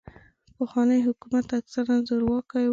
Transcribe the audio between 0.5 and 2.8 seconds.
پخواني حکومتونه اکثراً زورواکي وو.